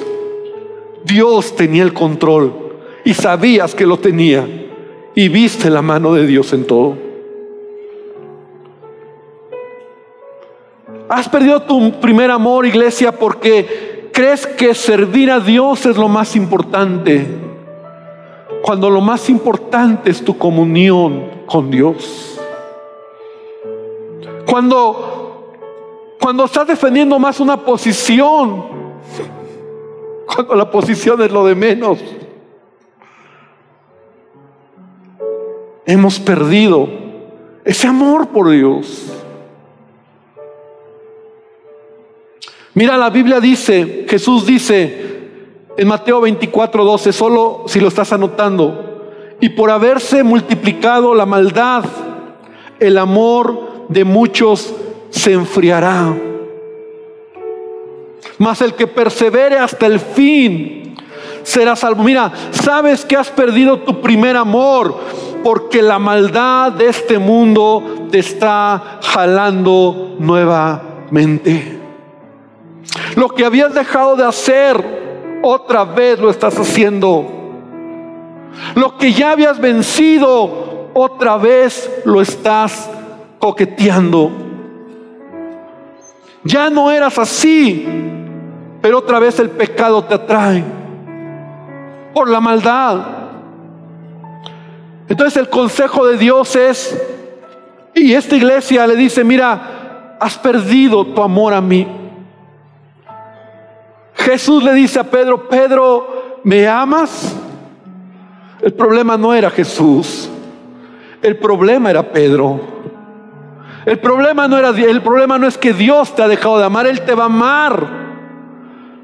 [1.03, 2.53] Dios tenía el control
[3.03, 4.47] y sabías que lo tenía.
[5.15, 7.08] Y viste la mano de Dios en todo.
[11.09, 16.35] Has perdido tu primer amor, iglesia, porque crees que servir a Dios es lo más
[16.35, 17.25] importante.
[18.61, 22.39] Cuando lo más importante es tu comunión con Dios.
[24.45, 25.55] Cuando,
[26.21, 28.65] cuando estás defendiendo más una posición,
[30.27, 31.97] cuando la posición es lo de menos.
[35.87, 36.87] Hemos perdido
[37.65, 39.18] ese amor por Dios.
[42.73, 45.09] Mira, la Biblia dice, Jesús dice
[45.77, 49.05] en Mateo 24, 12, solo si lo estás anotando,
[49.39, 51.85] y por haberse multiplicado la maldad,
[52.79, 54.73] el amor de muchos
[55.09, 56.13] se enfriará.
[58.37, 60.95] Mas el que persevere hasta el fin
[61.43, 62.03] serás salvo.
[62.03, 64.95] Mira, sabes que has perdido tu primer amor
[65.43, 71.78] porque la maldad de este mundo te está jalando nuevamente.
[73.15, 77.25] Lo que habías dejado de hacer, otra vez lo estás haciendo.
[78.75, 82.89] Lo que ya habías vencido, otra vez lo estás
[83.39, 84.31] coqueteando.
[86.43, 87.85] Ya no eras así,
[88.81, 90.63] pero otra vez el pecado te atrae
[92.13, 93.05] por la maldad.
[95.07, 96.99] Entonces el consejo de Dios es,
[97.95, 101.87] y esta iglesia le dice, mira, has perdido tu amor a mí.
[104.29, 107.35] Jesús le dice a Pedro, Pedro, ¿me amas?
[108.61, 110.29] El problema no era Jesús,
[111.23, 112.61] el problema era Pedro.
[113.87, 116.85] El problema no era el problema no es que Dios te ha dejado de amar,
[116.85, 117.87] él te va a amar.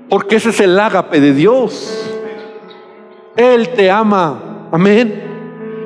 [0.09, 2.07] Porque ese es el ágape de Dios.
[3.35, 4.67] Él te ama.
[4.71, 5.23] Amén.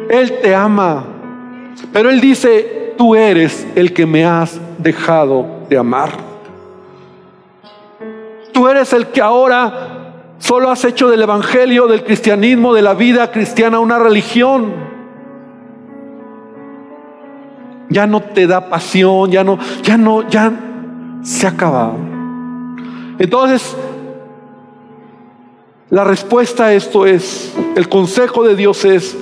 [0.09, 1.05] Él te ama.
[1.93, 6.28] Pero él dice, tú eres el que me has dejado de amar.
[8.59, 13.31] Tú eres el que ahora solo has hecho del evangelio, del cristianismo, de la vida
[13.31, 14.73] cristiana una religión.
[17.87, 20.51] Ya no te da pasión, ya no, ya no, ya
[21.21, 21.95] se ha acabado.
[23.17, 23.77] Entonces,
[25.89, 29.17] la respuesta a esto es, el consejo de Dios es,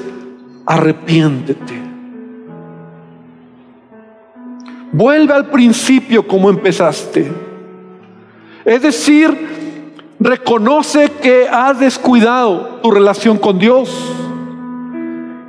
[0.66, 1.80] arrepiéntete.
[4.94, 7.47] Vuelve al principio como empezaste.
[8.68, 13.90] Es decir, reconoce que has descuidado tu relación con Dios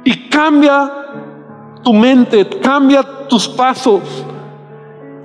[0.05, 0.89] y cambia
[1.83, 4.25] tu mente, cambia tus pasos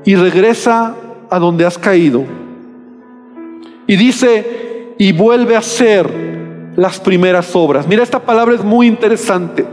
[0.04, 0.96] y regresa
[1.30, 2.24] a donde has caído.
[3.86, 7.86] Y dice, y vuelve a hacer las primeras obras.
[7.88, 9.68] Mira, esta palabra es muy interesante.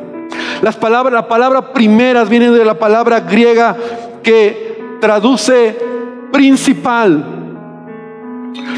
[0.60, 3.74] Las palabras, la palabra primeras viene de la palabra griega
[4.22, 5.74] que traduce
[6.30, 7.39] principal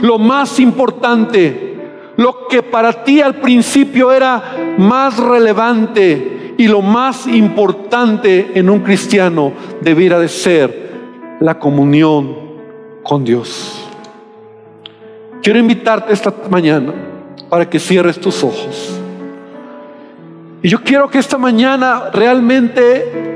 [0.02, 1.76] lo más importante,
[2.16, 8.80] lo que para ti al principio era más relevante y lo más importante en un
[8.80, 10.90] cristiano debiera de ser
[11.40, 12.36] la comunión
[13.02, 13.88] con Dios.
[15.42, 16.92] Quiero invitarte esta mañana
[17.48, 18.98] para que cierres tus ojos.
[20.62, 23.32] Y yo quiero que esta mañana realmente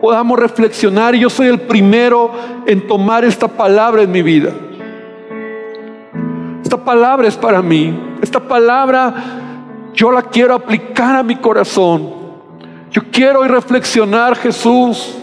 [0.00, 1.14] podamos reflexionar.
[1.14, 2.32] Y yo soy el primero
[2.66, 4.52] en tomar esta palabra en mi vida.
[6.70, 7.98] Esta palabra es para mí.
[8.22, 9.12] Esta palabra
[9.92, 12.14] yo la quiero aplicar a mi corazón.
[12.92, 15.16] Yo quiero ir reflexionar, Jesús.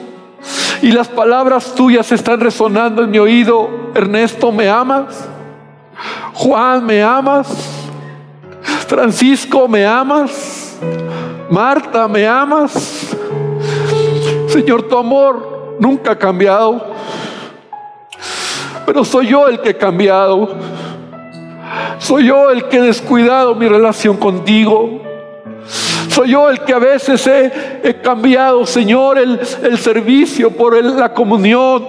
[0.82, 3.70] Y las palabras tuyas están resonando en mi oído.
[3.96, 5.26] Ernesto, ¿me amas?
[6.34, 7.48] Juan, ¿me amas?
[8.86, 10.78] Francisco, ¿me amas?
[11.50, 13.16] Marta, ¿me amas?
[14.50, 16.88] Señor, tu amor nunca ha cambiado.
[18.86, 20.77] Pero soy yo el que he cambiado.
[22.08, 25.02] Soy yo el que he descuidado mi relación contigo.
[26.08, 29.46] Soy yo el que a veces he, cambiado, Señor, el,
[29.78, 31.86] servicio por la comunión.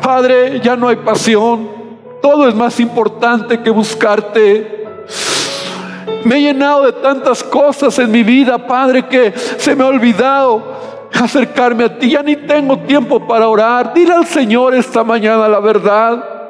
[0.00, 1.68] Padre, ya no hay pasión.
[2.22, 4.86] Todo es más importante que buscarte.
[6.22, 10.62] Me he llenado de tantas cosas en mi vida, Padre, que se me ha olvidado
[11.12, 12.10] acercarme a ti.
[12.10, 13.94] Ya ni tengo tiempo para orar.
[13.94, 16.43] Dile al Señor esta mañana la verdad.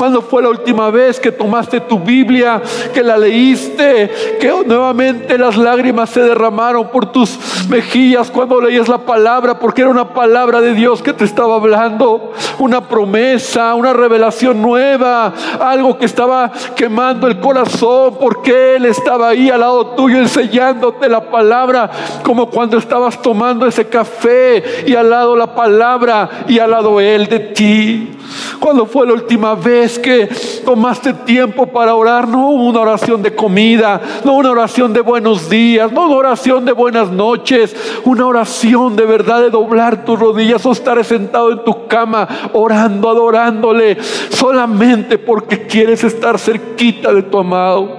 [0.00, 2.62] ¿Cuándo fue la última vez que tomaste tu Biblia,
[2.94, 8.96] que la leíste, que nuevamente las lágrimas se derramaron por tus mejillas cuando leías la
[8.96, 14.62] palabra, porque era una palabra de Dios que te estaba hablando, una promesa, una revelación
[14.62, 21.10] nueva, algo que estaba quemando el corazón, porque Él estaba ahí al lado tuyo enseñándote
[21.10, 21.90] la palabra,
[22.22, 27.26] como cuando estabas tomando ese café y al lado la palabra y al lado Él
[27.26, 28.16] de ti.
[28.58, 30.28] Cuando fue la última vez que
[30.64, 32.28] tomaste tiempo para orar?
[32.28, 36.72] No una oración de comida, no una oración de buenos días, no una oración de
[36.72, 37.74] buenas noches,
[38.04, 43.08] una oración de verdad de doblar tus rodillas o estar sentado en tu cama orando,
[43.08, 43.98] adorándole,
[44.30, 47.98] solamente porque quieres estar cerquita de tu amado.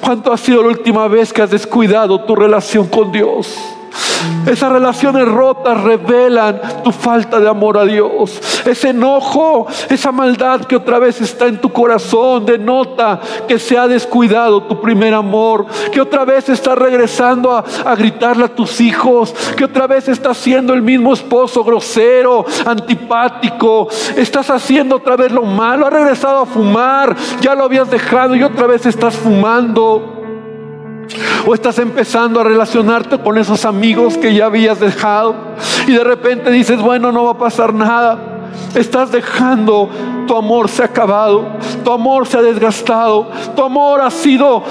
[0.00, 3.77] ¿Cuánto ha sido la última vez que has descuidado tu relación con Dios?
[4.46, 8.40] Esas relaciones rotas revelan tu falta de amor a Dios.
[8.64, 13.86] Ese enojo, esa maldad que otra vez está en tu corazón denota que se ha
[13.86, 15.66] descuidado tu primer amor.
[15.92, 19.34] Que otra vez estás regresando a, gritarle a tus hijos.
[19.56, 23.88] Que otra vez estás siendo el mismo esposo grosero, antipático.
[24.16, 25.86] Estás haciendo otra vez lo malo.
[25.86, 27.16] Has regresado a fumar.
[27.40, 30.17] Ya lo habías dejado y otra vez estás fumando.
[31.46, 35.34] O estás empezando a relacionarte con esos amigos que ya habías dejado
[35.86, 38.18] y de repente dices, bueno, no va a pasar nada.
[38.74, 39.88] Estás dejando,
[40.26, 41.46] tu amor se ha acabado,
[41.84, 44.64] tu amor se ha desgastado, tu amor ha sido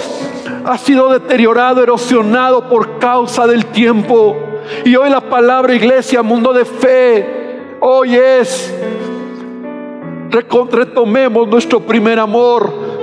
[0.65, 4.35] ha sido deteriorado, erosionado por causa del tiempo.
[4.83, 8.73] Y hoy la palabra iglesia, mundo de fe, hoy es
[10.71, 12.96] retomemos nuestro primer amor.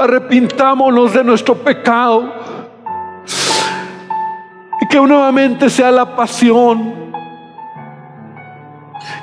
[0.00, 2.32] Arrepintámonos de nuestro pecado.
[4.80, 7.12] Y que nuevamente sea la pasión.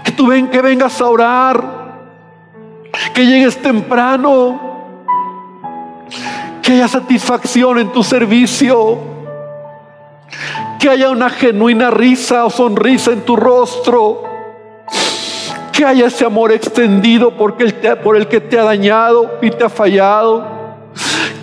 [0.04, 1.64] Que tú ven, que vengas a orar.
[3.14, 4.60] Que llegues temprano.
[6.62, 9.00] Que haya satisfacción en tu servicio.
[10.80, 14.36] Que haya una genuina risa o sonrisa en tu rostro
[15.76, 17.66] que haya ese amor extendido porque
[18.02, 20.55] por el que te ha dañado y te ha fallado.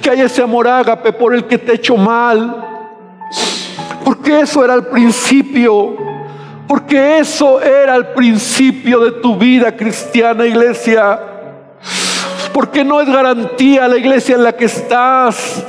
[0.03, 2.69] Que haya ese amor ágape por el que te ha hecho mal.
[4.05, 5.97] Porque eso era el principio.
[6.67, 11.21] Porque eso era el principio de tu vida cristiana, iglesia.
[12.53, 15.65] Porque no es garantía la iglesia en la que estás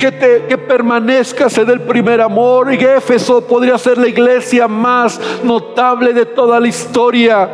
[0.00, 2.74] que, te, que permanezcas en el primer amor.
[2.74, 7.48] Y Éfeso podría ser la iglesia más notable de toda la historia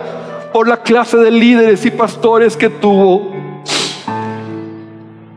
[0.52, 3.35] por la clase de líderes y pastores que tuvo.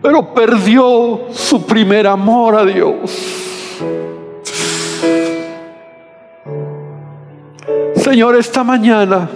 [0.02, 3.40] Pero perdió su primer amor a Dios.
[7.96, 9.30] Señor, esta mañana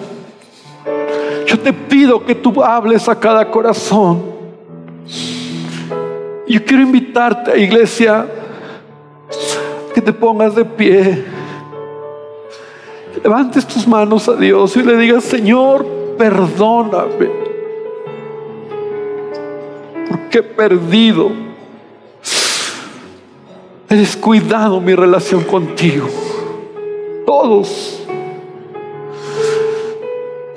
[1.45, 4.23] yo te pido que tú hables a cada corazón.
[6.47, 8.25] Yo quiero invitarte, iglesia,
[9.93, 11.25] que te pongas de pie.
[13.23, 15.85] Levantes tus manos a Dios y le digas, Señor,
[16.17, 17.52] perdóname.
[20.09, 21.31] Porque he perdido.
[23.89, 26.09] He descuidado mi relación contigo.
[27.25, 28.01] Todos.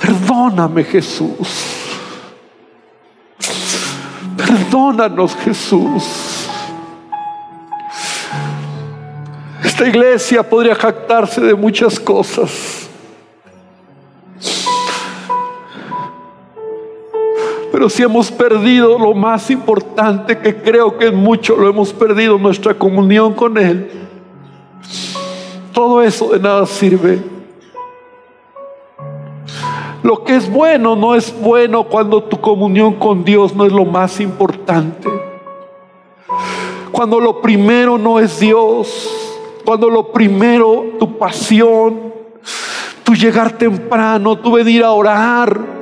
[0.01, 1.74] Perdóname, Jesús.
[4.36, 6.49] Perdónanos, Jesús.
[9.62, 12.86] Esta iglesia podría jactarse de muchas cosas.
[17.77, 22.39] Pero si hemos perdido lo más importante, que creo que en mucho lo hemos perdido,
[22.39, 23.91] nuestra comunión con Él,
[25.74, 27.20] todo eso de nada sirve.
[30.03, 33.85] Lo que es bueno no es bueno cuando tu comunión con Dios no es lo
[33.85, 35.11] más importante.
[36.91, 39.07] Cuando lo primero no es Dios.
[39.66, 42.14] Cuando lo primero, tu pasión,
[43.05, 45.76] tu llegar temprano, tu venir a orar,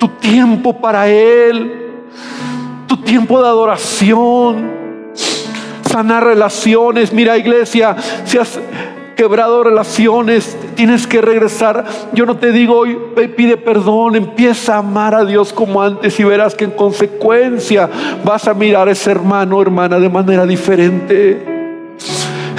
[0.00, 1.70] tu tiempo para Él,
[2.88, 4.72] tu tiempo de adoración,
[5.88, 7.12] sanar relaciones.
[7.12, 7.94] Mira iglesia,
[8.24, 8.58] si has
[9.14, 11.84] quebrado relaciones, tienes que regresar.
[12.14, 12.98] Yo no te digo hoy,
[13.36, 17.90] pide perdón, empieza a amar a Dios como antes y verás que en consecuencia
[18.24, 21.44] vas a mirar a ese hermano hermana de manera diferente.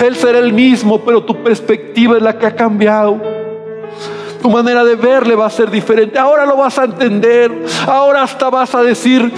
[0.06, 3.31] Él será el mismo, pero tu perspectiva es la que ha cambiado.
[4.42, 6.18] Tu manera de verle va a ser diferente.
[6.18, 7.66] Ahora lo vas a entender.
[7.88, 9.32] Ahora hasta vas a decir,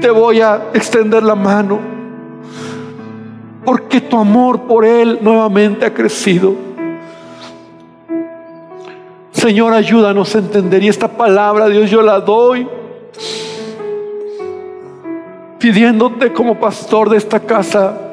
[0.00, 1.98] te voy a extender la mano
[3.64, 6.54] porque tu amor por Él nuevamente ha crecido.
[9.30, 10.82] Señor, ayúdanos a entender.
[10.82, 12.66] Y esta palabra, Dios, yo la doy
[15.58, 18.08] pidiéndote como pastor de esta casa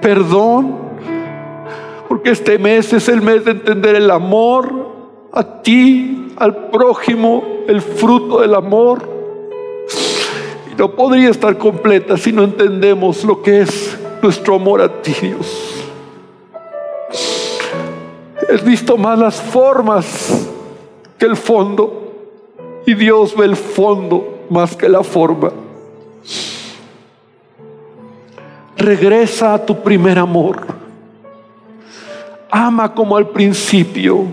[0.00, 0.76] perdón,
[2.08, 4.91] porque este mes es el mes de entender el amor
[5.32, 9.08] a ti, al prójimo, el fruto del amor.
[10.70, 15.14] Y no podría estar completa si no entendemos lo que es nuestro amor a ti,
[15.20, 15.74] Dios.
[18.48, 20.48] He visto más las formas
[21.18, 22.00] que el fondo.
[22.84, 25.52] Y Dios ve el fondo más que la forma.
[28.76, 30.66] Regresa a tu primer amor.
[32.50, 34.26] Ama como al principio.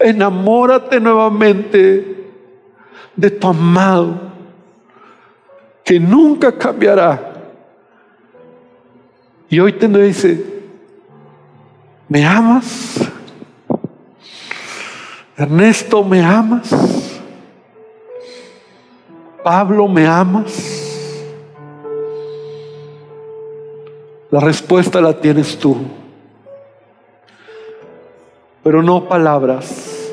[0.00, 2.30] Enamórate nuevamente
[3.16, 4.20] de tu amado,
[5.84, 7.28] que nunca cambiará
[9.48, 10.44] y hoy te dice,
[12.08, 13.00] ¿me amas?
[15.36, 16.70] Ernesto, ¿me amas?
[19.42, 20.84] Pablo, ¿me amas?
[24.30, 25.78] La respuesta la tienes tú,
[28.62, 30.12] pero no palabras.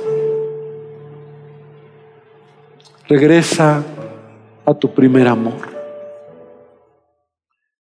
[3.08, 3.84] Regresa
[4.66, 5.75] a tu primer amor.